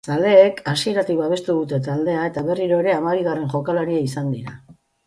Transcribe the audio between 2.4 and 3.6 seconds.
berriro ere hamabigarren